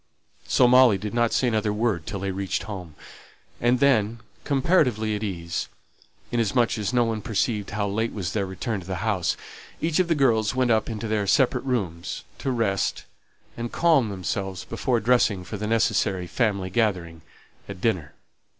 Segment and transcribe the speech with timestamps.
[0.47, 2.95] So Molly did not say another word till they reached home;
[3.61, 5.67] and then, comparatively at ease,
[6.31, 9.37] inasmuch as no one perceived how late was their return to the house,
[9.79, 13.03] each of the girls went up into their separate rooms, to rest
[13.55, 17.21] and calm themselves before dressing for the necessary family gathering
[17.69, 18.15] at dinner.